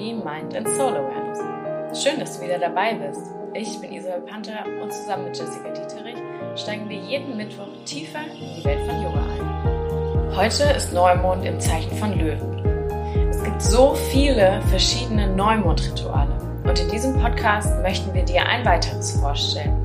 Body, 0.00 0.14
Mind 0.14 0.54
and 0.54 0.66
Soul 0.66 0.96
Awareness. 0.96 2.02
Schön, 2.02 2.18
dass 2.18 2.38
du 2.38 2.44
wieder 2.44 2.58
dabei 2.58 2.94
bist. 2.94 3.20
Ich 3.52 3.78
bin 3.80 3.92
Isabel 3.92 4.22
Panther 4.22 4.64
und 4.82 4.90
zusammen 4.90 5.24
mit 5.24 5.36
Jessica 5.36 5.68
Dieterich 5.68 6.16
steigen 6.56 6.88
wir 6.88 6.96
jeden 6.96 7.36
Mittwoch 7.36 7.68
tiefer 7.84 8.20
in 8.20 8.56
die 8.56 8.64
Welt 8.64 8.80
von 8.86 9.02
Yoga 9.02 9.20
ein. 9.20 10.36
Heute 10.36 10.62
ist 10.74 10.94
Neumond 10.94 11.44
im 11.44 11.60
Zeichen 11.60 11.94
von 11.98 12.18
Löwen. 12.18 12.88
Es 13.28 13.44
gibt 13.44 13.60
so 13.60 13.94
viele 13.94 14.62
verschiedene 14.70 15.28
Neumondrituale 15.36 16.32
und 16.64 16.80
in 16.80 16.90
diesem 16.90 17.20
Podcast 17.20 17.82
möchten 17.82 18.14
wir 18.14 18.24
dir 18.24 18.46
ein 18.46 18.64
weiteres 18.64 19.20
vorstellen. 19.20 19.76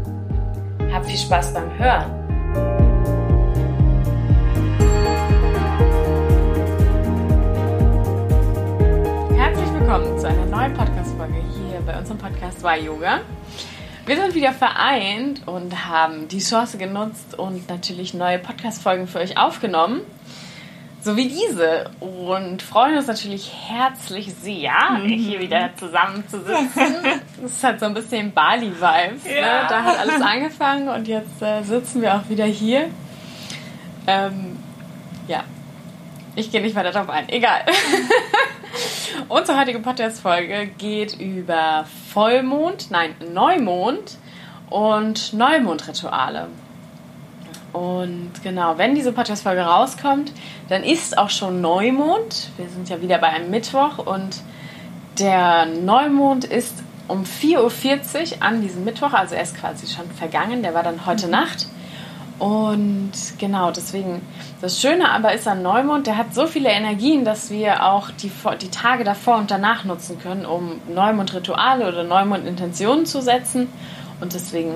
Hab 0.94 1.06
viel 1.06 1.18
Spaß 1.18 1.54
beim 1.54 1.78
Hören 1.78 2.25
willkommen 9.88 10.18
zu 10.18 10.28
einer 10.28 10.48
neuen 10.48 10.74
Podcast-Folge 10.74 11.36
hier 11.36 11.80
bei 11.86 11.96
unserem 11.96 12.18
Podcast 12.18 12.64
War 12.64 12.76
Yoga. 12.76 13.20
Wir 14.08 14.16
sind 14.16 14.34
wieder 14.34 14.52
vereint 14.52 15.48
und 15.48 15.88
haben 15.88 16.28
die 16.28 16.40
Chance 16.40 16.80
genutzt 16.80 17.38
und 17.38 17.70
natürlich 17.70 18.16
neue 18.16 18.40
Podcast-Folgen 18.40 19.06
für 19.06 19.20
euch 19.20 19.38
aufgenommen. 19.38 20.02
So 21.02 21.16
wie 21.18 21.28
diese. 21.28 21.92
Und 22.00 22.64
freuen 22.64 22.98
uns 22.98 23.06
natürlich 23.06 23.52
herzlich 23.68 24.34
sehr, 24.34 24.74
mhm. 24.90 25.08
hier 25.08 25.40
wieder 25.40 25.70
zusammen 25.78 26.28
zu 26.30 26.40
sitzen. 26.40 26.96
Das 27.44 27.64
halt 27.64 27.80
so 27.80 27.86
ein 27.86 27.94
bisschen 27.94 28.32
Bali-Vibes. 28.34 29.24
Ne? 29.24 29.40
Ja. 29.40 29.62
Ne? 29.62 29.68
Da 29.70 29.84
hat 29.84 30.00
alles 30.00 30.20
angefangen 30.20 30.88
und 30.88 31.08
jetzt 31.08 31.44
äh, 31.44 31.62
sitzen 31.62 32.02
wir 32.02 32.16
auch 32.16 32.28
wieder 32.28 32.46
hier. 32.46 32.90
Ähm, 34.08 34.58
ja, 35.28 35.44
ich 36.36 36.52
gehe 36.52 36.64
nicht 36.64 36.76
weiter 36.76 36.92
darauf 36.92 37.10
ein. 37.10 37.30
Egal. 37.30 37.66
Unsere 39.28 39.60
heutige 39.60 39.80
Podcast-Folge 39.80 40.68
geht 40.78 41.20
über 41.20 41.86
Vollmond, 42.14 42.92
nein, 42.92 43.16
Neumond 43.34 44.18
und 44.70 45.34
Neumondrituale. 45.34 46.48
Und 47.74 48.32
genau, 48.44 48.78
wenn 48.78 48.94
diese 48.94 49.12
Podcast-Folge 49.12 49.62
rauskommt, 49.62 50.32
dann 50.70 50.84
ist 50.84 51.18
auch 51.18 51.30
schon 51.30 51.62
Neumond. 51.62 52.50
Wir 52.58 52.70
sind 52.70 52.90
ja 52.90 53.02
wieder 53.02 53.18
bei 53.18 53.28
einem 53.28 53.50
Mittwoch 53.50 53.98
und 53.98 54.42
der 55.20 55.66
Neumond 55.66 56.46
ist 56.46 56.84
um 57.08 57.24
4.40 57.24 58.38
Uhr 58.38 58.44
an 58.44 58.62
diesem 58.62 58.84
Mittwoch, 58.84 59.14
also 59.14 59.36
er 59.36 59.44
ist 59.44 59.56
quasi 59.58 59.88
schon 59.88 60.10
vergangen, 60.12 60.62
der 60.62 60.74
war 60.74 60.84
dann 60.84 61.06
heute 61.06 61.26
mhm. 61.26 61.32
Nacht. 61.32 61.68
Und 62.38 63.12
genau, 63.38 63.72
deswegen, 63.72 64.22
das 64.62 64.80
Schöne 64.82 65.10
aber 65.10 65.34
ist 65.34 65.48
an 65.48 65.62
Neumond, 65.62 66.06
der 66.06 66.18
hat 66.18 66.34
so 66.34 66.48
viele 66.48 66.70
Energien, 66.70 67.24
dass 67.24 67.50
wir 67.50 67.86
auch 67.86 68.12
die, 68.12 68.32
die 68.62 68.70
Tage 68.70 69.04
davor 69.06 69.38
und 69.38 69.52
danach 69.52 69.86
nutzen 69.86 70.20
können, 70.20 70.46
um 70.46 70.82
Neumond-Rituale 70.94 71.88
oder 71.88 72.04
Neumond-Intentionen 72.04 73.06
zu 73.06 73.22
setzen. 73.22 73.70
Und 74.20 74.34
deswegen 74.34 74.74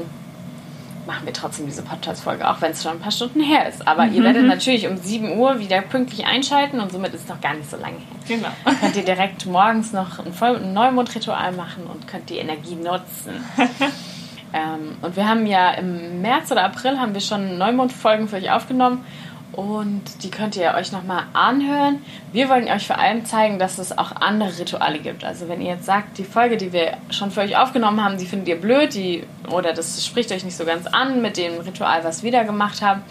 machen 1.06 1.26
wir 1.26 1.34
trotzdem 1.34 1.66
diese 1.66 1.82
Podcast-Folge, 1.82 2.48
auch 2.48 2.62
wenn 2.62 2.72
es 2.72 2.84
schon 2.84 2.94
ein 2.94 3.00
paar 3.00 3.12
Stunden 3.12 3.42
her 3.42 3.68
ist. 3.68 3.86
Aber 3.88 4.06
mhm. 4.06 4.14
ihr 4.14 4.24
werdet 4.24 4.46
natürlich 4.46 4.88
um 4.88 4.96
7 4.96 5.38
Uhr 5.38 5.60
wieder 5.60 5.82
pünktlich 5.82 6.26
einschalten 6.26 6.80
und 6.80 6.92
somit 6.92 7.14
ist 7.14 7.24
es 7.24 7.28
noch 7.28 7.42
gar 7.42 7.56
nicht 7.56 7.70
so 7.70 7.78
lange 7.78 7.98
her. 7.98 8.38
Genau. 8.38 8.50
Könnt 8.80 8.96
ihr 8.96 9.04
direkt 9.04 9.46
morgens 9.48 9.92
noch 9.92 10.20
ein, 10.20 10.34
ein 10.40 10.74
Neumond-Ritual 10.74 11.52
machen 11.54 11.84
und 11.92 12.08
könnt 12.08 12.30
die 12.30 12.38
Energie 12.38 12.76
nutzen. 12.76 13.44
Ähm, 14.54 14.98
und 15.02 15.16
wir 15.16 15.28
haben 15.28 15.46
ja 15.46 15.72
im 15.72 16.22
März 16.22 16.52
oder 16.52 16.64
April 16.64 17.00
haben 17.00 17.14
wir 17.14 17.22
schon 17.22 17.58
Neumondfolgen 17.58 18.28
für 18.28 18.38
euch 18.38 18.52
aufgenommen 18.52 19.06
und 19.52 20.24
die 20.24 20.30
könnt 20.30 20.56
ihr 20.56 20.74
euch 20.76 20.92
nochmal 20.92 21.24
anhören. 21.34 22.02
Wir 22.32 22.50
wollen 22.50 22.68
euch 22.68 22.86
vor 22.88 22.98
allem 22.98 23.26
zeigen, 23.26 23.60
dass 23.60 23.78
es 23.78 23.98
auch 23.98 24.12
andere 24.16 24.58
Rituale 24.58 25.00
gibt. 25.00 25.24
Also 25.24 25.50
wenn 25.50 25.62
ihr 25.62 25.74
jetzt 25.74 25.86
sagt, 25.86 26.18
die 26.18 26.24
Folge, 26.24 26.56
die 26.56 26.72
wir 26.72 26.98
schon 27.10 27.32
für 27.32 27.42
euch 27.42 27.58
aufgenommen 27.58 28.04
haben, 28.04 28.18
die 28.18 28.26
findet 28.26 28.48
ihr 28.48 28.62
blöd, 28.62 28.94
die, 28.94 29.24
oder 29.52 29.74
das 29.74 30.06
spricht 30.06 30.32
euch 30.32 30.44
nicht 30.46 30.56
so 30.56 30.66
ganz 30.66 30.88
an 30.88 31.22
mit 31.22 31.38
dem 31.38 31.60
Ritual, 31.60 32.04
was 32.04 32.24
wir 32.24 32.32
da 32.32 32.44
gemacht 32.44 32.82
haben, 32.82 33.02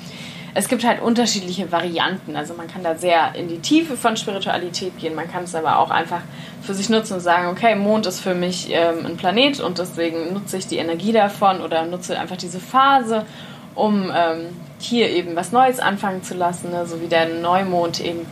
es 0.54 0.68
gibt 0.68 0.84
halt 0.84 1.00
unterschiedliche 1.00 1.70
Varianten. 1.70 2.36
Also 2.36 2.54
man 2.54 2.68
kann 2.68 2.82
da 2.82 2.96
sehr 2.96 3.34
in 3.34 3.48
die 3.48 3.58
Tiefe 3.58 3.96
von 3.96 4.16
Spiritualität 4.16 4.98
gehen. 4.98 5.14
Man 5.14 5.30
kann 5.30 5.44
es 5.44 5.54
aber 5.54 5.78
auch 5.78 5.90
einfach 5.90 6.20
für 6.62 6.74
sich 6.74 6.88
nutzen 6.88 7.14
und 7.14 7.20
sagen, 7.20 7.48
okay, 7.48 7.74
Mond 7.74 8.06
ist 8.06 8.20
für 8.20 8.34
mich 8.34 8.68
ähm, 8.70 9.06
ein 9.06 9.16
Planet 9.16 9.60
und 9.60 9.78
deswegen 9.78 10.32
nutze 10.32 10.58
ich 10.58 10.66
die 10.66 10.78
Energie 10.78 11.12
davon 11.12 11.60
oder 11.60 11.84
nutze 11.86 12.18
einfach 12.18 12.36
diese 12.36 12.60
Phase, 12.60 13.24
um 13.74 14.10
ähm, 14.14 14.46
hier 14.78 15.10
eben 15.10 15.36
was 15.36 15.52
Neues 15.52 15.80
anfangen 15.80 16.22
zu 16.22 16.34
lassen. 16.34 16.70
Ne? 16.70 16.86
So 16.86 17.00
wie 17.00 17.08
der 17.08 17.28
Neumond 17.28 18.00
eben 18.00 18.26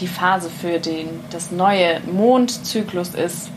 die 0.00 0.06
Phase 0.06 0.50
für 0.50 0.78
den, 0.78 1.08
das 1.30 1.50
neue 1.50 2.00
Mondzyklus 2.00 3.10
ist 3.10 3.50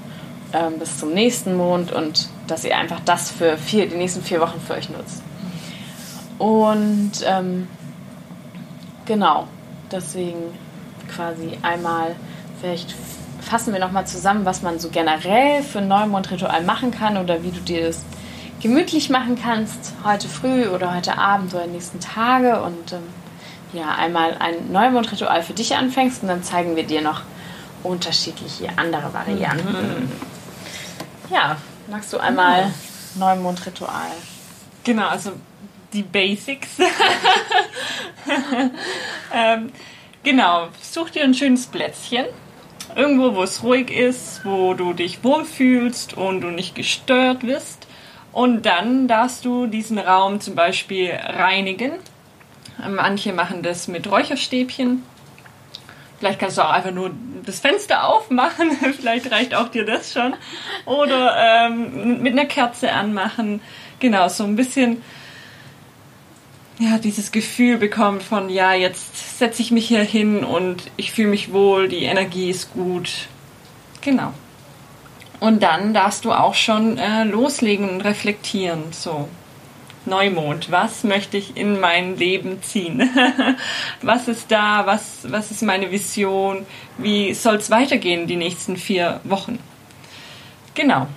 ähm, 0.53 0.79
bis 0.79 0.97
zum 0.97 1.13
nächsten 1.13 1.55
Mond 1.55 1.91
und 1.91 2.29
dass 2.47 2.63
ihr 2.63 2.77
einfach 2.77 2.99
das 3.05 3.31
für 3.31 3.57
vier, 3.57 3.87
die 3.87 3.95
nächsten 3.95 4.23
vier 4.23 4.41
Wochen 4.41 4.59
für 4.59 4.73
euch 4.73 4.89
nutzt. 4.89 5.21
Und 6.37 7.11
ähm, 7.25 7.67
Genau, 9.05 9.47
deswegen 9.91 10.57
quasi 11.13 11.57
einmal, 11.61 12.15
vielleicht 12.59 12.95
fassen 13.41 13.73
wir 13.73 13.79
nochmal 13.79 14.05
zusammen, 14.05 14.45
was 14.45 14.61
man 14.61 14.79
so 14.79 14.89
generell 14.89 15.63
für 15.63 15.79
ein 15.79 15.87
Neumondritual 15.87 16.63
machen 16.63 16.91
kann 16.91 17.17
oder 17.17 17.43
wie 17.43 17.51
du 17.51 17.59
dir 17.59 17.87
das 17.87 18.03
gemütlich 18.61 19.09
machen 19.09 19.37
kannst, 19.41 19.93
heute 20.03 20.27
früh 20.27 20.67
oder 20.67 20.95
heute 20.95 21.17
Abend 21.17 21.53
oder 21.53 21.65
nächsten 21.65 21.99
Tage 21.99 22.61
und 22.61 22.93
ähm, 22.93 23.03
ja, 23.73 23.95
einmal 23.95 24.35
ein 24.39 24.71
Neumondritual 24.71 25.41
für 25.41 25.53
dich 25.53 25.75
anfängst 25.75 26.21
und 26.21 26.27
dann 26.27 26.43
zeigen 26.43 26.75
wir 26.75 26.83
dir 26.83 27.01
noch 27.01 27.21
unterschiedliche 27.83 28.69
andere 28.77 29.13
Varianten. 29.13 30.03
Mhm. 30.03 30.11
Ja, 31.31 31.57
magst 31.89 32.13
du 32.13 32.17
einmal 32.17 32.67
mhm. 32.67 32.73
Neumondritual? 33.15 34.11
Genau, 34.83 35.07
also 35.07 35.31
die 35.93 36.03
Basics. 36.03 36.69
ähm, 39.33 39.71
genau, 40.23 40.69
such 40.81 41.11
dir 41.11 41.23
ein 41.23 41.33
schönes 41.33 41.67
Plätzchen. 41.67 42.25
Irgendwo, 42.95 43.35
wo 43.35 43.43
es 43.43 43.63
ruhig 43.63 43.89
ist, 43.89 44.43
wo 44.43 44.73
du 44.73 44.93
dich 44.93 45.23
wohlfühlst 45.23 46.15
und 46.15 46.41
du 46.41 46.47
nicht 46.47 46.75
gestört 46.75 47.43
wirst. 47.45 47.87
Und 48.33 48.65
dann 48.65 49.07
darfst 49.07 49.45
du 49.45 49.67
diesen 49.67 49.97
Raum 49.97 50.41
zum 50.41 50.55
Beispiel 50.55 51.11
reinigen. 51.11 51.93
Manche 52.89 53.33
machen 53.33 53.61
das 53.63 53.87
mit 53.87 54.09
Räucherstäbchen. 54.09 55.03
Vielleicht 56.19 56.39
kannst 56.39 56.57
du 56.57 56.61
auch 56.61 56.71
einfach 56.71 56.91
nur 56.91 57.11
das 57.45 57.59
Fenster 57.59 58.07
aufmachen. 58.07 58.71
Vielleicht 58.99 59.31
reicht 59.31 59.55
auch 59.55 59.69
dir 59.69 59.85
das 59.85 60.13
schon. 60.13 60.35
Oder 60.85 61.35
ähm, 61.37 62.21
mit 62.21 62.33
einer 62.33 62.45
Kerze 62.45 62.91
anmachen. 62.91 63.61
Genau, 63.99 64.27
so 64.27 64.43
ein 64.43 64.55
bisschen 64.55 65.01
ja, 66.81 66.97
dieses 66.97 67.31
Gefühl 67.31 67.77
bekommt 67.77 68.23
von, 68.23 68.49
ja, 68.49 68.73
jetzt 68.73 69.37
setze 69.37 69.61
ich 69.61 69.71
mich 69.71 69.87
hier 69.87 70.03
hin 70.03 70.43
und 70.43 70.89
ich 70.97 71.11
fühle 71.11 71.27
mich 71.27 71.53
wohl, 71.53 71.87
die 71.87 72.03
Energie 72.03 72.49
ist 72.49 72.73
gut. 72.73 73.27
Genau. 74.01 74.33
Und 75.39 75.61
dann 75.61 75.93
darfst 75.93 76.25
du 76.25 76.31
auch 76.31 76.55
schon 76.55 76.97
äh, 76.97 77.23
loslegen 77.23 77.87
und 77.89 78.01
reflektieren. 78.01 78.91
So, 78.91 79.27
Neumond, 80.05 80.71
was 80.71 81.03
möchte 81.03 81.37
ich 81.37 81.55
in 81.55 81.79
mein 81.79 82.17
Leben 82.17 82.63
ziehen? 82.63 83.09
was 84.01 84.27
ist 84.27 84.51
da? 84.51 84.85
Was, 84.87 85.19
was 85.23 85.51
ist 85.51 85.61
meine 85.61 85.91
Vision? 85.91 86.65
Wie 86.97 87.33
soll 87.35 87.55
es 87.55 87.69
weitergehen 87.69 88.25
die 88.25 88.37
nächsten 88.37 88.75
vier 88.75 89.21
Wochen? 89.23 89.59
Genau. 90.73 91.07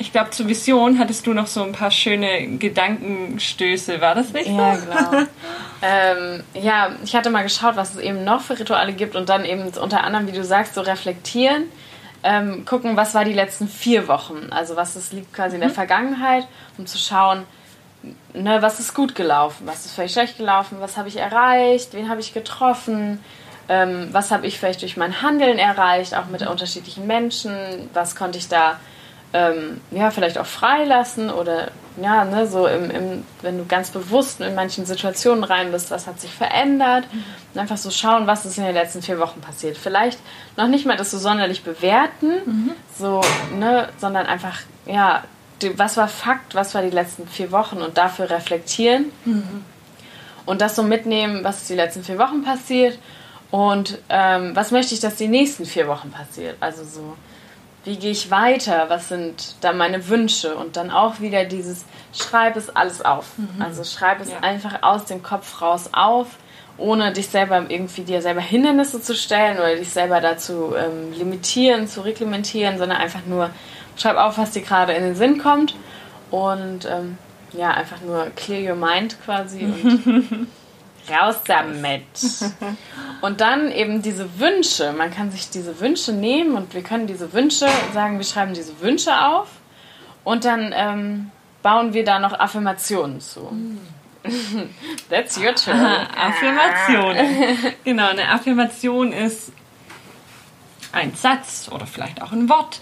Ich 0.00 0.12
glaube, 0.12 0.30
zur 0.30 0.48
Vision 0.48 0.98
hattest 0.98 1.26
du 1.26 1.34
noch 1.34 1.46
so 1.46 1.62
ein 1.62 1.72
paar 1.72 1.90
schöne 1.90 2.56
Gedankenstöße, 2.56 4.00
war 4.00 4.14
das 4.14 4.32
nicht 4.32 4.46
so? 4.46 4.56
Ja, 4.56 4.74
genau. 4.74 5.26
ähm, 5.82 6.42
ja, 6.54 6.92
ich 7.04 7.14
hatte 7.14 7.28
mal 7.28 7.42
geschaut, 7.42 7.76
was 7.76 7.96
es 7.96 8.00
eben 8.00 8.24
noch 8.24 8.40
für 8.40 8.58
Rituale 8.58 8.94
gibt 8.94 9.14
und 9.14 9.28
dann 9.28 9.44
eben 9.44 9.68
unter 9.68 10.02
anderem, 10.02 10.26
wie 10.26 10.32
du 10.32 10.42
sagst, 10.42 10.74
so 10.74 10.80
reflektieren, 10.80 11.64
ähm, 12.22 12.64
gucken, 12.64 12.96
was 12.96 13.14
war 13.14 13.26
die 13.26 13.34
letzten 13.34 13.68
vier 13.68 14.08
Wochen. 14.08 14.48
Also 14.50 14.74
was 14.74 14.96
ist, 14.96 15.12
liegt 15.12 15.34
quasi 15.34 15.56
in 15.56 15.60
der 15.60 15.68
mhm. 15.68 15.74
Vergangenheit, 15.74 16.48
um 16.78 16.86
zu 16.86 16.96
schauen, 16.96 17.42
ne, 18.32 18.62
was 18.62 18.80
ist 18.80 18.94
gut 18.94 19.14
gelaufen, 19.14 19.66
was 19.66 19.84
ist 19.84 19.92
vielleicht 19.92 20.14
schlecht 20.14 20.38
gelaufen, 20.38 20.78
was 20.80 20.96
habe 20.96 21.08
ich 21.08 21.18
erreicht, 21.18 21.92
wen 21.92 22.08
habe 22.08 22.22
ich 22.22 22.32
getroffen, 22.32 23.22
ähm, 23.68 24.08
was 24.12 24.30
habe 24.30 24.46
ich 24.46 24.58
vielleicht 24.58 24.80
durch 24.80 24.96
mein 24.96 25.20
Handeln 25.20 25.58
erreicht, 25.58 26.14
auch 26.14 26.24
mit 26.26 26.40
unterschiedlichen 26.46 27.06
Menschen, 27.06 27.52
was 27.92 28.16
konnte 28.16 28.38
ich 28.38 28.48
da 28.48 28.80
ähm, 29.32 29.80
ja, 29.90 30.10
vielleicht 30.10 30.38
auch 30.38 30.46
freilassen 30.46 31.30
oder 31.30 31.70
ja, 32.00 32.24
ne, 32.24 32.46
so 32.46 32.66
im, 32.66 32.90
im, 32.90 33.24
wenn 33.42 33.58
du 33.58 33.66
ganz 33.66 33.90
bewusst 33.90 34.40
in 34.40 34.54
manchen 34.54 34.86
Situationen 34.86 35.44
rein 35.44 35.70
bist, 35.70 35.90
was 35.90 36.06
hat 36.06 36.20
sich 36.20 36.32
verändert 36.32 37.04
mhm. 37.12 37.24
und 37.54 37.60
einfach 37.60 37.76
so 37.76 37.90
schauen, 37.90 38.26
was 38.26 38.44
ist 38.44 38.58
in 38.58 38.64
den 38.64 38.74
letzten 38.74 39.02
vier 39.02 39.18
Wochen 39.18 39.40
passiert. 39.40 39.76
Vielleicht 39.76 40.18
noch 40.56 40.68
nicht 40.68 40.86
mal 40.86 40.96
das 40.96 41.10
so 41.10 41.18
sonderlich 41.18 41.62
bewerten, 41.62 42.30
mhm. 42.44 42.70
so, 42.98 43.20
ne, 43.56 43.88
sondern 43.98 44.26
einfach, 44.26 44.60
ja, 44.86 45.24
die, 45.62 45.78
was 45.78 45.96
war 45.96 46.08
Fakt, 46.08 46.54
was 46.54 46.74
war 46.74 46.82
die 46.82 46.90
letzten 46.90 47.28
vier 47.28 47.52
Wochen 47.52 47.78
und 47.78 47.98
dafür 47.98 48.30
reflektieren 48.30 49.12
mhm. 49.24 49.64
und 50.46 50.60
das 50.60 50.74
so 50.74 50.82
mitnehmen, 50.82 51.44
was 51.44 51.58
ist 51.58 51.70
die 51.70 51.74
letzten 51.74 52.02
vier 52.02 52.18
Wochen 52.18 52.42
passiert 52.42 52.98
und 53.50 53.98
ähm, 54.08 54.54
was 54.54 54.70
möchte 54.70 54.94
ich, 54.94 55.00
dass 55.00 55.16
die 55.16 55.28
nächsten 55.28 55.66
vier 55.66 55.86
Wochen 55.86 56.10
passiert. 56.10 56.56
Also 56.60 56.84
so 56.84 57.16
wie 57.84 57.96
gehe 57.96 58.10
ich 58.10 58.30
weiter, 58.30 58.86
was 58.88 59.08
sind 59.08 59.54
da 59.62 59.72
meine 59.72 60.08
Wünsche 60.08 60.54
und 60.54 60.76
dann 60.76 60.90
auch 60.90 61.20
wieder 61.20 61.44
dieses, 61.44 61.84
schreib 62.12 62.56
es 62.56 62.74
alles 62.74 63.02
auf. 63.02 63.38
Mhm. 63.38 63.62
Also 63.62 63.84
schreib 63.84 64.20
es 64.20 64.30
ja. 64.30 64.40
einfach 64.40 64.82
aus 64.82 65.06
dem 65.06 65.22
Kopf 65.22 65.62
raus 65.62 65.90
auf, 65.92 66.26
ohne 66.76 67.12
dich 67.12 67.28
selber 67.28 67.64
irgendwie 67.68 68.02
dir 68.02 68.22
selber 68.22 68.40
Hindernisse 68.40 69.00
zu 69.00 69.14
stellen 69.14 69.58
oder 69.58 69.76
dich 69.76 69.90
selber 69.90 70.20
dazu 70.20 70.74
ähm, 70.76 71.12
limitieren, 71.12 71.88
zu 71.88 72.02
reglementieren, 72.02 72.78
sondern 72.78 72.98
einfach 72.98 73.24
nur 73.26 73.50
schreib 73.96 74.16
auf, 74.16 74.38
was 74.38 74.50
dir 74.50 74.62
gerade 74.62 74.92
in 74.92 75.02
den 75.02 75.14
Sinn 75.14 75.38
kommt 75.38 75.74
und 76.30 76.86
ähm, 76.86 77.18
ja, 77.52 77.70
einfach 77.70 78.00
nur 78.02 78.26
clear 78.36 78.72
your 78.72 78.78
mind 78.78 79.16
quasi 79.24 79.64
und 79.64 80.46
raus 81.08 81.36
damit. 81.46 82.02
Und 83.20 83.40
dann 83.40 83.70
eben 83.70 84.02
diese 84.02 84.38
Wünsche. 84.38 84.92
Man 84.92 85.12
kann 85.12 85.30
sich 85.30 85.50
diese 85.50 85.80
Wünsche 85.80 86.12
nehmen 86.12 86.56
und 86.56 86.72
wir 86.72 86.82
können 86.82 87.06
diese 87.06 87.34
Wünsche 87.34 87.68
sagen, 87.92 88.16
wir 88.16 88.24
schreiben 88.24 88.54
diese 88.54 88.80
Wünsche 88.80 89.26
auf 89.26 89.48
und 90.24 90.46
dann 90.46 90.72
ähm, 90.74 91.30
bauen 91.62 91.92
wir 91.92 92.02
da 92.04 92.18
noch 92.18 92.32
Affirmationen 92.32 93.20
zu. 93.20 93.52
That's 95.10 95.36
your 95.38 95.54
turn. 95.54 95.76
Affirmation. 95.76 97.74
genau, 97.84 98.08
eine 98.08 98.28
Affirmation 98.30 99.12
ist 99.12 99.52
ein 100.92 101.14
Satz 101.14 101.68
oder 101.70 101.86
vielleicht 101.86 102.22
auch 102.22 102.32
ein 102.32 102.48
Wort, 102.48 102.80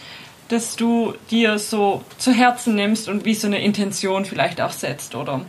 das 0.48 0.76
du 0.76 1.14
dir 1.30 1.58
so 1.58 2.04
zu 2.16 2.32
Herzen 2.32 2.74
nimmst 2.74 3.08
und 3.08 3.24
wie 3.24 3.34
so 3.34 3.46
eine 3.46 3.60
Intention 3.60 4.24
vielleicht 4.24 4.60
auch 4.60 4.72
setzt, 4.72 5.14
oder? 5.14 5.42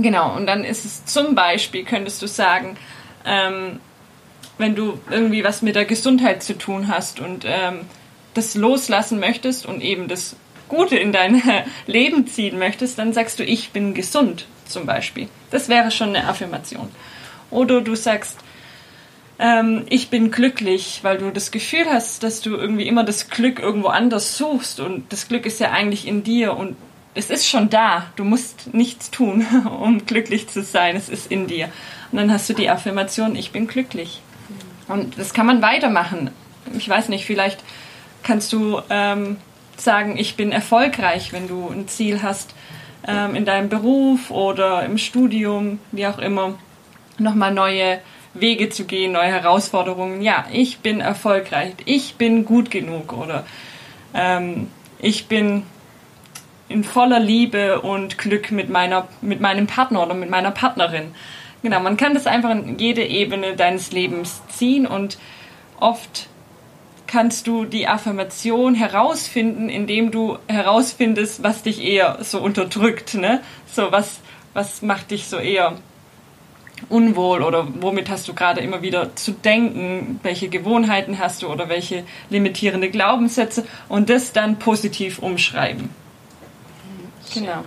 Genau, 0.00 0.34
und 0.34 0.46
dann 0.46 0.64
ist 0.64 0.84
es 0.84 1.04
zum 1.04 1.34
Beispiel, 1.34 1.84
könntest 1.84 2.20
du 2.20 2.26
sagen, 2.26 2.76
ähm, 3.24 3.80
wenn 4.58 4.74
du 4.74 4.98
irgendwie 5.10 5.44
was 5.44 5.62
mit 5.62 5.76
der 5.76 5.84
Gesundheit 5.84 6.42
zu 6.42 6.56
tun 6.56 6.88
hast 6.88 7.20
und 7.20 7.44
ähm, 7.46 7.80
das 8.34 8.54
loslassen 8.54 9.20
möchtest 9.20 9.66
und 9.66 9.82
eben 9.82 10.08
das 10.08 10.36
Gute 10.68 10.96
in 10.96 11.12
dein 11.12 11.42
Leben 11.86 12.26
ziehen 12.26 12.58
möchtest, 12.58 12.98
dann 12.98 13.12
sagst 13.12 13.38
du, 13.38 13.44
ich 13.44 13.70
bin 13.70 13.94
gesund 13.94 14.46
zum 14.66 14.86
Beispiel. 14.86 15.28
Das 15.50 15.68
wäre 15.68 15.90
schon 15.90 16.10
eine 16.10 16.26
Affirmation. 16.26 16.88
Oder 17.50 17.80
du 17.80 17.94
sagst, 17.94 18.38
ähm, 19.38 19.84
ich 19.88 20.10
bin 20.10 20.30
glücklich, 20.30 21.00
weil 21.02 21.18
du 21.18 21.30
das 21.30 21.50
Gefühl 21.50 21.86
hast, 21.86 22.22
dass 22.22 22.40
du 22.40 22.56
irgendwie 22.56 22.86
immer 22.86 23.04
das 23.04 23.28
Glück 23.28 23.58
irgendwo 23.58 23.88
anders 23.88 24.36
suchst 24.36 24.80
und 24.80 25.12
das 25.12 25.28
Glück 25.28 25.46
ist 25.46 25.60
ja 25.60 25.70
eigentlich 25.70 26.06
in 26.06 26.22
dir 26.22 26.56
und 26.56 26.76
es 27.14 27.30
ist 27.30 27.48
schon 27.48 27.70
da. 27.70 28.06
Du 28.16 28.24
musst 28.24 28.74
nichts 28.74 29.10
tun, 29.10 29.46
um 29.80 30.04
glücklich 30.06 30.48
zu 30.48 30.62
sein. 30.62 30.96
Es 30.96 31.08
ist 31.08 31.30
in 31.30 31.46
dir. 31.46 31.68
Und 32.12 32.18
dann 32.18 32.32
hast 32.32 32.48
du 32.48 32.54
die 32.54 32.70
Affirmation, 32.70 33.36
ich 33.36 33.52
bin 33.52 33.66
glücklich. 33.66 34.20
Und 34.88 35.18
das 35.18 35.32
kann 35.32 35.46
man 35.46 35.62
weitermachen. 35.62 36.30
Ich 36.76 36.88
weiß 36.88 37.08
nicht, 37.08 37.24
vielleicht 37.24 37.60
kannst 38.22 38.52
du 38.52 38.80
ähm, 38.90 39.36
sagen, 39.76 40.16
ich 40.16 40.36
bin 40.36 40.52
erfolgreich, 40.52 41.32
wenn 41.32 41.48
du 41.48 41.68
ein 41.68 41.88
Ziel 41.88 42.22
hast 42.22 42.54
ähm, 43.06 43.34
in 43.34 43.44
deinem 43.44 43.68
Beruf 43.68 44.30
oder 44.30 44.84
im 44.84 44.98
Studium, 44.98 45.78
wie 45.92 46.06
auch 46.06 46.18
immer, 46.18 46.58
nochmal 47.18 47.52
neue 47.52 48.00
Wege 48.34 48.68
zu 48.68 48.84
gehen, 48.84 49.12
neue 49.12 49.28
Herausforderungen. 49.28 50.20
Ja, 50.20 50.46
ich 50.52 50.78
bin 50.80 51.00
erfolgreich, 51.00 51.74
ich 51.84 52.16
bin 52.16 52.44
gut 52.44 52.70
genug 52.70 53.12
oder 53.12 53.44
ähm, 54.14 54.68
ich 54.98 55.26
bin 55.26 55.64
in 56.68 56.84
voller 56.84 57.20
Liebe 57.20 57.80
und 57.80 58.18
Glück 58.18 58.50
mit 58.50 58.68
meiner 58.70 59.08
mit 59.20 59.40
meinem 59.40 59.66
Partner 59.66 60.02
oder 60.02 60.14
mit 60.14 60.30
meiner 60.30 60.50
Partnerin. 60.50 61.14
Genau, 61.62 61.80
man 61.80 61.96
kann 61.96 62.14
das 62.14 62.26
einfach 62.26 62.50
in 62.50 62.78
jede 62.78 63.04
Ebene 63.04 63.56
deines 63.56 63.92
Lebens 63.92 64.42
ziehen 64.48 64.86
und 64.86 65.18
oft 65.80 66.28
kannst 67.06 67.46
du 67.46 67.64
die 67.64 67.86
Affirmation 67.86 68.74
herausfinden, 68.74 69.68
indem 69.68 70.10
du 70.10 70.38
herausfindest, 70.48 71.42
was 71.42 71.62
dich 71.62 71.82
eher 71.82 72.18
so 72.22 72.40
unterdrückt, 72.40 73.14
ne? 73.14 73.40
So 73.66 73.92
was 73.92 74.20
was 74.52 74.82
macht 74.82 75.10
dich 75.10 75.26
so 75.26 75.36
eher 75.36 75.74
unwohl 76.88 77.42
oder 77.42 77.66
womit 77.80 78.10
hast 78.10 78.28
du 78.28 78.34
gerade 78.34 78.60
immer 78.60 78.82
wieder 78.82 79.14
zu 79.16 79.32
denken, 79.32 80.20
welche 80.22 80.48
Gewohnheiten 80.48 81.18
hast 81.18 81.42
du 81.42 81.48
oder 81.48 81.68
welche 81.68 82.04
limitierende 82.30 82.90
Glaubenssätze 82.90 83.66
und 83.88 84.10
das 84.10 84.32
dann 84.32 84.58
positiv 84.58 85.18
umschreiben. 85.18 86.03
Genau. 87.40 87.64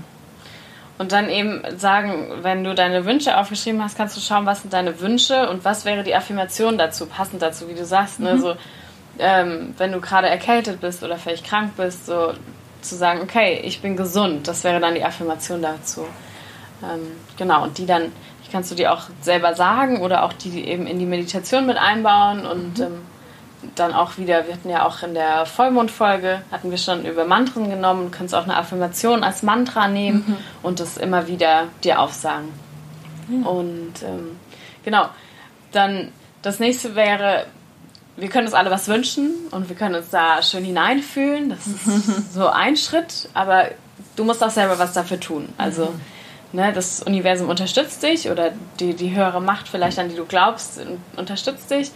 Und 0.97 1.11
dann 1.11 1.29
eben 1.29 1.61
sagen, 1.77 2.27
wenn 2.41 2.63
du 2.63 2.73
deine 2.73 3.05
Wünsche 3.05 3.37
aufgeschrieben 3.37 3.83
hast, 3.83 3.97
kannst 3.97 4.17
du 4.17 4.21
schauen, 4.21 4.47
was 4.47 4.61
sind 4.61 4.73
deine 4.73 4.99
Wünsche 4.99 5.47
und 5.49 5.63
was 5.63 5.85
wäre 5.85 6.03
die 6.03 6.15
Affirmation 6.15 6.77
dazu, 6.77 7.05
passend 7.05 7.41
dazu, 7.41 7.69
wie 7.69 7.75
du 7.75 7.85
sagst. 7.85 8.19
Ne? 8.19 8.33
Mhm. 8.33 8.39
So, 8.39 8.55
ähm, 9.19 9.75
wenn 9.77 9.91
du 9.91 10.01
gerade 10.01 10.27
erkältet 10.27 10.81
bist 10.81 11.03
oder 11.03 11.17
vielleicht 11.17 11.45
krank 11.45 11.73
bist, 11.77 12.07
so 12.07 12.33
zu 12.81 12.95
sagen, 12.95 13.21
okay, 13.21 13.61
ich 13.63 13.81
bin 13.81 13.95
gesund, 13.95 14.47
das 14.47 14.63
wäre 14.63 14.79
dann 14.79 14.95
die 14.95 15.03
Affirmation 15.03 15.61
dazu. 15.61 16.05
Ähm, 16.83 17.11
genau, 17.37 17.63
und 17.63 17.77
die 17.77 17.85
dann 17.85 18.11
die 18.47 18.51
kannst 18.51 18.71
du 18.71 18.75
dir 18.75 18.93
auch 18.93 19.03
selber 19.21 19.55
sagen 19.55 20.01
oder 20.01 20.23
auch 20.23 20.31
die 20.31 20.65
eben 20.65 20.87
in 20.87 20.99
die 20.99 21.05
Meditation 21.05 21.65
mit 21.65 21.77
einbauen 21.77 22.45
und 22.45 22.77
mhm. 22.77 22.83
ähm, 22.83 23.01
dann 23.75 23.93
auch 23.93 24.17
wieder, 24.17 24.47
wir 24.47 24.53
hatten 24.53 24.69
ja 24.69 24.85
auch 24.85 25.01
in 25.03 25.13
der 25.13 25.45
Vollmondfolge, 25.45 26.41
hatten 26.51 26.71
wir 26.71 26.77
schon 26.77 27.05
über 27.05 27.25
Mantren 27.25 27.69
genommen, 27.69 28.11
du 28.11 28.17
kannst 28.17 28.35
auch 28.35 28.43
eine 28.43 28.55
Affirmation 28.55 29.23
als 29.23 29.43
Mantra 29.43 29.87
nehmen 29.87 30.23
mhm. 30.27 30.37
und 30.63 30.79
das 30.79 30.97
immer 30.97 31.27
wieder 31.27 31.65
dir 31.83 31.99
aufsagen. 31.99 32.49
Mhm. 33.27 33.45
Und 33.45 33.93
ähm, 34.03 34.37
genau, 34.83 35.09
dann 35.71 36.11
das 36.41 36.59
nächste 36.59 36.95
wäre, 36.95 37.45
wir 38.15 38.29
können 38.29 38.47
uns 38.47 38.55
alle 38.55 38.71
was 38.71 38.87
wünschen 38.87 39.31
und 39.51 39.69
wir 39.69 39.75
können 39.75 39.95
uns 39.95 40.09
da 40.09 40.41
schön 40.41 40.63
hineinfühlen. 40.63 41.49
Das 41.49 41.67
ist 41.67 42.33
so 42.33 42.47
ein 42.47 42.77
Schritt, 42.77 43.29
aber 43.33 43.69
du 44.15 44.23
musst 44.23 44.43
auch 44.43 44.49
selber 44.49 44.79
was 44.79 44.93
dafür 44.93 45.19
tun. 45.19 45.49
Also 45.57 45.85
mhm 45.85 46.01
ne, 46.51 46.73
das 46.73 47.01
Universum 47.03 47.49
unterstützt 47.49 48.03
dich 48.03 48.29
oder 48.29 48.51
die, 48.79 48.93
die 48.93 49.15
höhere 49.15 49.41
Macht 49.41 49.67
vielleicht, 49.67 49.99
an 49.99 50.09
die 50.09 50.15
du 50.15 50.25
glaubst, 50.25 50.79
unterstützt 51.15 51.69
dich. 51.71 51.91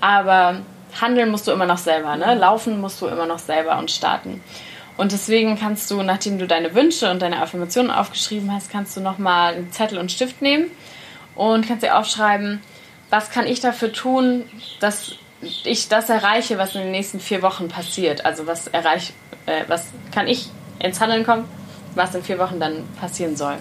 Aber 0.00 0.60
handeln 1.00 1.30
musst 1.30 1.46
du 1.46 1.52
immer 1.52 1.66
noch 1.66 1.78
selber. 1.78 2.16
Ne? 2.16 2.34
Laufen 2.34 2.80
musst 2.80 3.00
du 3.00 3.06
immer 3.06 3.26
noch 3.26 3.38
selber 3.38 3.78
und 3.78 3.90
starten. 3.90 4.42
Und 4.96 5.12
deswegen 5.12 5.58
kannst 5.58 5.90
du, 5.90 6.02
nachdem 6.02 6.38
du 6.38 6.46
deine 6.46 6.74
Wünsche 6.74 7.10
und 7.10 7.20
deine 7.20 7.42
Affirmationen 7.42 7.90
aufgeschrieben 7.90 8.52
hast, 8.52 8.70
kannst 8.70 8.96
du 8.96 9.00
nochmal 9.00 9.54
einen 9.54 9.72
Zettel 9.72 9.98
und 9.98 10.10
Stift 10.10 10.40
nehmen 10.40 10.70
und 11.34 11.68
kannst 11.68 11.82
dir 11.82 11.98
aufschreiben, 11.98 12.62
was 13.10 13.30
kann 13.30 13.46
ich 13.46 13.60
dafür 13.60 13.92
tun, 13.92 14.44
dass 14.80 15.12
ich 15.64 15.88
das 15.88 16.08
erreiche, 16.08 16.56
was 16.56 16.74
in 16.74 16.80
den 16.80 16.92
nächsten 16.92 17.20
vier 17.20 17.42
Wochen 17.42 17.68
passiert. 17.68 18.24
Also 18.24 18.46
was 18.46 18.68
erreich, 18.68 19.12
äh, 19.44 19.64
was 19.68 19.88
kann 20.12 20.26
ich 20.26 20.48
ins 20.78 20.98
Handeln 21.00 21.26
kommen, 21.26 21.44
was 21.94 22.14
in 22.14 22.22
vier 22.22 22.38
Wochen 22.38 22.58
dann 22.58 22.84
passieren 22.98 23.36
soll 23.36 23.58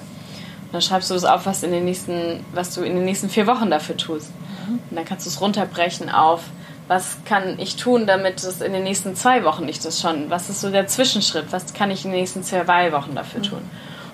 dann 0.75 0.81
schreibst 0.81 1.09
du 1.09 1.13
das 1.13 1.23
auf, 1.23 1.45
was, 1.45 1.63
in 1.63 1.71
den 1.71 1.85
nächsten, 1.85 2.45
was 2.53 2.75
du 2.75 2.81
in 2.81 2.95
den 2.95 3.05
nächsten 3.05 3.29
vier 3.29 3.47
Wochen 3.47 3.69
dafür 3.69 3.97
tust. 3.97 4.31
Mhm. 4.67 4.79
Und 4.89 4.95
dann 4.95 5.05
kannst 5.05 5.25
du 5.25 5.29
es 5.29 5.41
runterbrechen 5.41 6.09
auf, 6.09 6.43
was 6.87 7.17
kann 7.25 7.57
ich 7.59 7.77
tun, 7.77 8.05
damit 8.05 8.43
es 8.43 8.61
in 8.61 8.73
den 8.73 8.83
nächsten 8.83 9.15
zwei 9.15 9.43
Wochen 9.43 9.65
nicht 9.65 9.83
das 9.83 9.99
schon, 9.99 10.29
was 10.29 10.49
ist 10.49 10.61
so 10.61 10.69
der 10.69 10.87
Zwischenschritt, 10.87 11.45
was 11.51 11.73
kann 11.73 11.89
ich 11.89 12.05
in 12.05 12.11
den 12.11 12.19
nächsten 12.19 12.43
zwei 12.43 12.91
Wochen 12.91 13.15
dafür 13.15 13.39
mhm. 13.39 13.45
tun. 13.45 13.61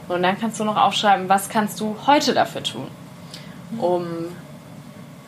Und 0.07 0.23
dann 0.23 0.39
kannst 0.39 0.59
du 0.59 0.63
noch 0.63 0.77
aufschreiben, 0.77 1.29
was 1.29 1.49
kannst 1.49 1.79
du 1.79 1.95
heute 2.05 2.33
dafür 2.33 2.63
tun, 2.63 2.87
um 3.77 4.05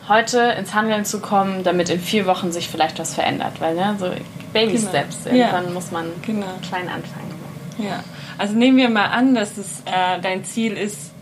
heute 0.08 0.38
ins 0.58 0.74
Handeln 0.74 1.04
zu 1.04 1.20
kommen, 1.20 1.64
damit 1.64 1.88
in 1.88 2.00
vier 2.00 2.26
Wochen 2.26 2.52
sich 2.52 2.68
vielleicht 2.68 2.98
was 2.98 3.14
verändert. 3.14 3.60
Weil, 3.60 3.74
ne, 3.74 3.96
so 3.98 4.10
Baby 4.52 4.74
genau. 4.74 4.88
Steps, 4.88 5.26
irgendwann 5.26 5.66
ja. 5.66 5.70
muss 5.70 5.90
man 5.90 6.06
genau. 6.22 6.46
klein 6.68 6.88
anfangen. 6.88 7.34
Ja, 7.78 8.04
also 8.38 8.54
nehmen 8.54 8.76
wir 8.76 8.88
mal 8.88 9.06
an, 9.06 9.34
dass 9.34 9.56
es 9.56 9.80
äh, 9.86 10.20
dein 10.20 10.44
Ziel 10.44 10.74
ist, 10.74 11.12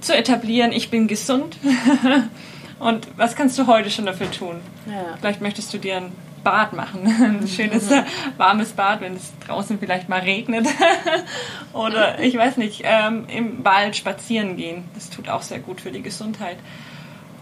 zu 0.00 0.16
etablieren, 0.16 0.72
ich 0.72 0.90
bin 0.90 1.08
gesund. 1.08 1.56
Und 2.78 3.08
was 3.16 3.34
kannst 3.34 3.58
du 3.58 3.66
heute 3.66 3.90
schon 3.90 4.06
dafür 4.06 4.30
tun? 4.30 4.60
Ja. 4.86 5.16
Vielleicht 5.18 5.40
möchtest 5.40 5.72
du 5.74 5.78
dir 5.78 5.96
ein 5.96 6.12
Bad 6.44 6.72
machen, 6.72 7.06
ein 7.42 7.48
schönes 7.48 7.90
warmes 8.36 8.72
Bad, 8.72 9.00
wenn 9.00 9.16
es 9.16 9.32
draußen 9.46 9.78
vielleicht 9.78 10.08
mal 10.08 10.20
regnet. 10.20 10.66
Oder 11.72 12.20
ich 12.20 12.36
weiß 12.36 12.56
nicht, 12.56 12.82
ähm, 12.84 13.26
im 13.28 13.64
Wald 13.64 13.96
spazieren 13.96 14.56
gehen. 14.56 14.84
Das 14.94 15.10
tut 15.10 15.28
auch 15.28 15.42
sehr 15.42 15.58
gut 15.58 15.80
für 15.80 15.90
die 15.90 16.02
Gesundheit. 16.02 16.56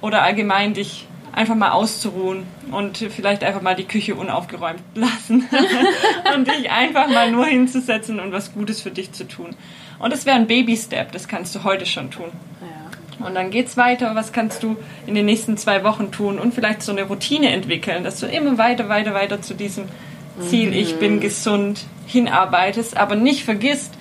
Oder 0.01 0.23
allgemein 0.23 0.75
dich 0.75 1.07
einfach 1.33 1.55
mal 1.55 1.73
auszuruhen 1.73 2.47
und 2.73 2.97
vielleicht 2.97 3.45
einfach 3.45 3.61
mal 3.61 3.77
die 3.77 3.85
Küche 3.85 4.15
unaufgeräumt 4.15 4.81
lassen 4.95 5.47
und 6.35 6.49
dich 6.49 6.71
einfach 6.71 7.09
mal 7.09 7.31
nur 7.31 7.47
hinzusetzen 7.47 8.19
und 8.21 8.33
was 8.33 8.55
Gutes 8.55 8.81
für 8.81 8.91
dich 8.91 9.13
zu 9.13 9.29
tun. 9.29 9.55
Und 9.99 10.13
das 10.13 10.27
wäre 10.27 10.37
ein 10.37 10.47
Baby-Step, 10.47 11.13
das 11.13 11.29
kannst 11.29 11.55
du 11.55 11.65
heute 11.65 11.87
schon 11.87 12.11
tun. 12.11 12.31
Und 13.19 13.35
dann 13.35 13.51
geht's 13.51 13.77
weiter, 13.77 14.15
was 14.15 14.33
kannst 14.33 14.63
du 14.63 14.77
in 15.07 15.15
den 15.15 15.25
nächsten 15.27 15.57
zwei 15.57 15.85
Wochen 15.85 16.13
tun 16.13 16.39
und 16.39 16.53
vielleicht 16.53 16.83
so 16.83 16.93
eine 16.93 17.05
Routine 17.05 17.51
entwickeln, 17.51 18.05
dass 18.05 18.21
du 18.21 18.27
immer 18.27 18.59
weiter, 18.59 18.89
weiter, 18.89 19.15
weiter 19.15 19.41
zu 19.41 19.55
diesem 19.55 19.85
Ziel, 20.41 20.69
mhm. 20.69 20.77
ich 20.77 20.97
bin 20.99 21.21
gesund, 21.21 21.85
hinarbeitest, 22.07 22.97
aber 22.97 23.17
nicht 23.17 23.45
vergisst, 23.45 23.95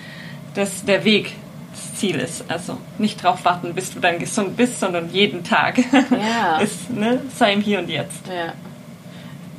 dass 0.54 0.84
der 0.84 1.04
Weg 1.04 1.32
das 1.72 1.98
Ziel 1.98 2.16
ist. 2.16 2.44
Also 2.48 2.78
nicht 2.98 3.22
drauf 3.22 3.44
warten, 3.44 3.74
bis 3.74 3.92
du 3.92 4.00
dann 4.00 4.18
gesund 4.18 4.56
bist, 4.56 4.80
sondern 4.80 5.10
jeden 5.10 5.44
Tag. 5.44 5.78
Ja. 6.10 6.58
ist, 6.60 6.90
ne, 6.90 7.20
sei 7.34 7.54
im 7.54 7.62
Hier 7.62 7.78
und 7.78 7.88
Jetzt. 7.88 8.26
Ja. 8.28 8.52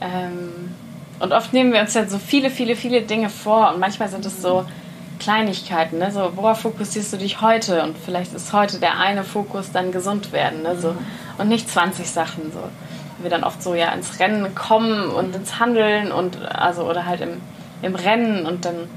Ähm, 0.01 0.75
und 1.19 1.33
oft 1.33 1.51
nehmen 1.53 1.73
wir 1.73 1.81
uns 1.81 1.93
ja 1.95 2.07
so 2.07 2.19
viele, 2.19 2.51
viele, 2.51 2.75
viele 2.75 3.01
Dinge 3.01 3.29
vor 3.29 3.73
und 3.73 3.79
manchmal 3.79 4.09
sind 4.09 4.25
es 4.25 4.41
so 4.41 4.65
Kleinigkeiten, 5.19 5.99
ne? 5.99 6.11
so 6.11 6.31
worauf 6.35 6.61
fokussierst 6.61 7.13
du 7.13 7.17
dich 7.17 7.41
heute 7.41 7.83
und 7.83 7.97
vielleicht 7.97 8.33
ist 8.33 8.53
heute 8.53 8.79
der 8.79 8.99
eine 8.99 9.23
Fokus 9.23 9.71
dann 9.71 9.91
gesund 9.91 10.31
werden 10.31 10.63
ne? 10.63 10.77
so, 10.79 10.95
und 11.37 11.47
nicht 11.47 11.69
20 11.69 12.09
Sachen 12.09 12.51
so. 12.51 12.59
Wir 13.19 13.31
dann 13.31 13.43
oft 13.43 13.63
so 13.63 13.73
ja 13.73 13.91
ins 13.93 14.19
Rennen 14.19 14.53
kommen 14.53 15.09
und 15.09 15.35
ins 15.35 15.59
Handeln 15.59 16.11
und 16.11 16.37
also 16.45 16.83
oder 16.83 17.05
halt 17.05 17.21
im, 17.21 17.41
im 17.81 17.95
Rennen 17.95 18.45
und 18.45 18.65
dann 18.65 18.87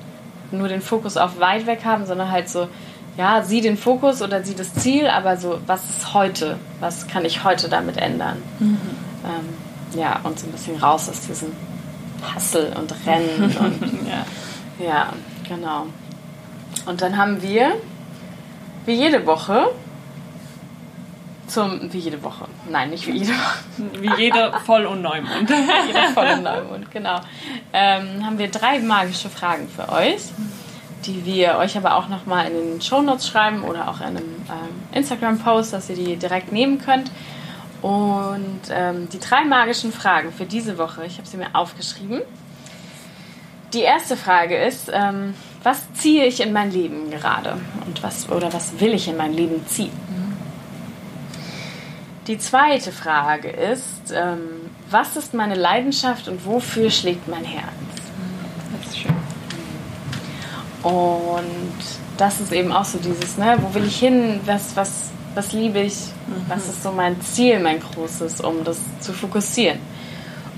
nur 0.51 0.69
den 0.69 0.83
Fokus 0.83 1.17
auf 1.17 1.41
weit 1.41 1.67
weg 1.67 1.85
haben, 1.85 2.07
sondern 2.07 2.31
halt 2.31 2.49
so, 2.49 2.69
ja, 3.17 3.43
sieh 3.43 3.61
den 3.61 3.77
Fokus 3.77 4.23
oder 4.23 4.43
sieh 4.43 4.55
das 4.55 4.75
Ziel, 4.75 5.09
aber 5.09 5.37
so, 5.37 5.59
was 5.67 5.89
ist 5.89 6.15
heute? 6.15 6.59
Was 6.81 7.07
kann 7.07 7.25
ich 7.25 7.45
heute 7.45 7.69
damit 7.69 7.97
ändern? 7.97 8.43
Mhm. 8.59 8.79
Ähm, 9.25 9.99
ja, 10.01 10.21
und 10.23 10.39
so 10.39 10.47
ein 10.47 10.53
bisschen 10.53 10.77
raus 10.77 11.09
aus 11.09 11.21
diesem 11.23 11.53
Hassel 12.35 12.73
und 12.79 12.95
Rennen 13.07 13.57
und 13.59 14.09
ja. 14.09 14.87
ja, 14.87 15.13
genau. 15.49 15.87
Und 16.87 17.03
dann 17.03 17.17
haben 17.17 17.43
wir, 17.43 17.73
wie 18.87 18.95
jede 18.95 19.27
Woche, 19.27 19.71
zum, 21.51 21.93
wie 21.93 21.99
jede 21.99 22.23
Woche, 22.23 22.47
nein, 22.71 22.91
nicht 22.91 23.07
wie 23.07 23.13
jede 23.13 23.33
Woche. 23.33 23.59
Wie 23.99 24.23
jeder 24.23 24.53
Voll- 24.61 24.87
und 24.87 25.03
Neumond. 25.03 25.51
jeder 25.87 26.09
Voll- 26.15 26.29
und 26.29 26.43
Neumond, 26.45 26.91
genau. 26.91 27.21
Ähm, 27.73 28.25
haben 28.25 28.39
wir 28.39 28.49
drei 28.49 28.79
magische 28.79 29.29
Fragen 29.29 29.69
für 29.69 29.89
euch, 29.91 30.21
die 31.05 31.25
wir 31.25 31.57
euch 31.59 31.77
aber 31.77 31.97
auch 31.97 32.09
nochmal 32.09 32.47
in 32.47 32.53
den 32.55 32.81
Shownotes 32.81 33.27
schreiben 33.29 33.63
oder 33.65 33.89
auch 33.89 34.01
in 34.01 34.07
einem 34.07 34.19
ähm, 34.19 34.83
Instagram-Post, 34.93 35.73
dass 35.73 35.91
ihr 35.91 35.97
die 35.97 36.17
direkt 36.17 36.53
nehmen 36.53 36.81
könnt. 36.81 37.11
Und 37.83 38.61
ähm, 38.71 39.09
die 39.09 39.19
drei 39.19 39.45
magischen 39.45 39.93
Fragen 39.93 40.33
für 40.33 40.45
diese 40.45 40.79
Woche, 40.79 41.05
ich 41.07 41.19
habe 41.19 41.27
sie 41.27 41.37
mir 41.37 41.49
aufgeschrieben. 41.55 42.21
Die 43.73 43.81
erste 43.81 44.17
Frage 44.17 44.57
ist, 44.57 44.91
ähm, 44.93 45.35
was 45.63 45.93
ziehe 45.95 46.27
ich 46.27 46.41
in 46.41 46.53
mein 46.53 46.71
Leben 46.71 47.11
gerade? 47.11 47.59
Und 47.87 48.03
was 48.03 48.29
oder 48.31 48.53
was 48.53 48.81
will 48.81 48.95
ich 48.95 49.09
in 49.09 49.17
mein 49.17 49.33
Leben 49.33 49.67
ziehen? 49.67 49.93
Die 52.27 52.39
zweite 52.39 52.93
Frage 52.93 53.49
ist, 53.49 54.13
ähm, 54.15 54.71
was 54.89 55.17
ist 55.17 55.35
meine 55.35 55.55
Leidenschaft 55.55 56.29
und 56.29 56.47
wofür 56.47 56.91
schlägt 56.91 57.29
mein 57.29 57.45
Herz? 57.45 57.73
Das 58.77 58.87
ist 58.87 58.99
schön. 58.99 59.15
Und 60.83 61.81
das 62.17 62.41
ist 62.41 62.53
eben 62.53 62.73
auch 62.73 62.85
so 62.85 62.99
dieses, 62.99 63.37
ne, 63.37 63.57
wo 63.61 63.75
will 63.75 63.85
ich 63.85 63.99
hin? 63.99 64.41
Was, 64.47 64.77
was, 64.77 65.11
was 65.35 65.53
liebe 65.53 65.81
ich? 65.81 65.95
Mhm. 66.27 66.45
Was 66.49 66.69
ist 66.69 66.83
so 66.83 66.93
mein 66.93 67.21
Ziel, 67.21 67.59
mein 67.61 67.81
großes, 67.81 68.41
um 68.41 68.65
das 68.65 68.79
zu 69.01 69.13
fokussieren? 69.13 69.79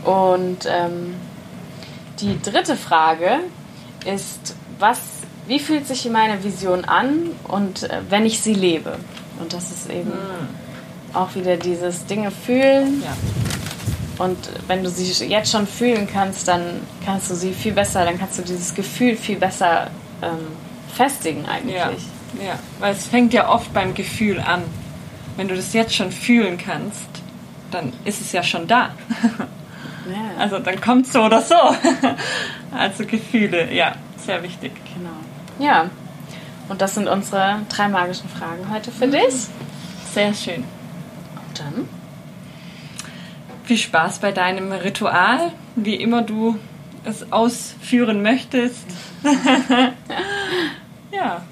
Und 0.04 0.66
ähm, 0.66 1.14
die 2.20 2.40
dritte 2.42 2.76
Frage 2.76 3.38
ist, 4.04 4.56
was, 4.78 5.00
wie 5.46 5.58
fühlt 5.58 5.86
sich 5.86 6.08
meine 6.08 6.42
Vision 6.42 6.84
an 6.84 7.30
und 7.48 7.84
äh, 7.84 8.00
wenn 8.08 8.26
ich 8.26 8.40
sie 8.40 8.54
lebe? 8.54 8.98
Und 9.40 9.52
das 9.52 9.70
ist 9.70 9.90
eben 9.90 10.10
mhm. 10.10 11.14
auch 11.14 11.34
wieder 11.34 11.56
dieses 11.56 12.06
Dinge 12.06 12.30
fühlen. 12.30 13.02
Ja. 13.02 13.16
Und 14.24 14.36
wenn 14.68 14.84
du 14.84 14.90
sie 14.90 15.24
jetzt 15.26 15.50
schon 15.50 15.66
fühlen 15.66 16.06
kannst, 16.10 16.46
dann 16.46 16.80
kannst 17.04 17.30
du 17.30 17.34
sie 17.34 17.52
viel 17.52 17.72
besser, 17.72 18.04
dann 18.04 18.18
kannst 18.18 18.38
du 18.38 18.42
dieses 18.42 18.74
Gefühl 18.74 19.16
viel 19.16 19.36
besser 19.36 19.88
ähm, 20.22 20.38
festigen 20.94 21.46
eigentlich. 21.46 21.76
Ja. 21.76 21.90
ja, 22.46 22.58
weil 22.78 22.92
es 22.92 23.06
fängt 23.06 23.32
ja 23.32 23.48
oft 23.48 23.72
beim 23.72 23.94
Gefühl 23.94 24.38
an. 24.38 24.62
Wenn 25.36 25.48
du 25.48 25.56
das 25.56 25.72
jetzt 25.72 25.94
schon 25.94 26.12
fühlen 26.12 26.58
kannst, 26.58 27.08
dann 27.70 27.92
ist 28.04 28.20
es 28.20 28.32
ja 28.32 28.42
schon 28.42 28.66
da. 28.66 28.90
Ja. 29.20 29.46
Also 30.36 30.58
dann 30.58 30.80
kommt 30.80 31.06
so 31.06 31.22
oder 31.22 31.40
so. 31.40 31.54
Also 32.76 33.06
Gefühle, 33.06 33.72
ja, 33.72 33.94
sehr 34.24 34.42
wichtig. 34.42 34.72
Genau. 34.94 35.10
Ja. 35.58 35.90
Und 36.68 36.80
das 36.80 36.94
sind 36.94 37.08
unsere 37.08 37.60
drei 37.68 37.88
magischen 37.88 38.28
Fragen 38.28 38.70
heute 38.72 38.90
für 38.90 39.06
mhm. 39.06 39.12
dich. 39.12 39.34
Sehr 40.12 40.32
schön. 40.34 40.64
Und 41.48 41.58
dann? 41.58 41.88
Viel 43.64 43.78
Spaß 43.78 44.18
bei 44.18 44.32
deinem 44.32 44.72
Ritual, 44.72 45.52
wie 45.76 45.96
immer 45.96 46.22
du 46.22 46.58
es 47.04 47.32
ausführen 47.32 48.22
möchtest. 48.22 48.86
ja. 51.12 51.42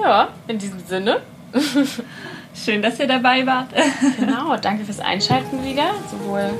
Ja, 0.00 0.28
in 0.48 0.58
diesem 0.58 0.84
Sinne. 0.86 1.22
Schön, 2.54 2.82
dass 2.82 2.98
ihr 2.98 3.06
dabei 3.06 3.46
wart. 3.46 3.68
genau, 4.18 4.56
danke 4.56 4.84
fürs 4.84 5.00
Einschalten 5.00 5.64
wieder, 5.64 5.94
sowohl 6.10 6.50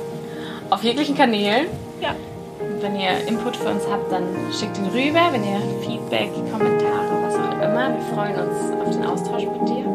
auf 0.69 0.83
jeglichen 0.83 1.15
Kanälen. 1.15 1.67
Ja. 2.01 2.15
Wenn 2.81 2.99
ihr 2.99 3.27
Input 3.27 3.55
für 3.57 3.69
uns 3.69 3.83
habt, 3.89 4.11
dann 4.11 4.23
schickt 4.51 4.77
ihn 4.77 4.87
rüber. 4.87 5.29
Wenn 5.31 5.43
ihr 5.43 5.59
Feedback, 5.81 6.31
Kommentare, 6.51 7.23
was 7.23 7.35
auch 7.35 7.61
immer. 7.61 7.93
Wir 7.93 8.01
freuen 8.13 8.35
uns 8.35 8.81
auf 8.81 8.89
den 8.91 9.05
Austausch 9.05 9.43
mit 9.43 9.69
dir. 9.69 9.85